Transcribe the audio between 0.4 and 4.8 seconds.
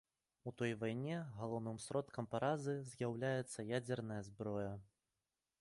У такой вайне галоўным сродкам паразы з'яўляецца ядзерная зброя.